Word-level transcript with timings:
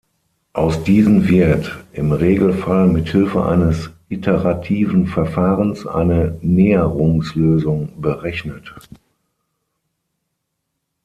Aus 0.53 0.83
diesen 0.83 1.27
wird, 1.29 1.77
im 1.93 2.11
Regelfall 2.11 2.87
mit 2.87 3.09
Hilfe 3.09 3.45
eines 3.45 3.91
iterativen 4.09 5.05
Verfahrens, 5.05 5.85
eine 5.85 6.39
Näherungslösung 6.41 8.01
berechnet. 8.01 8.73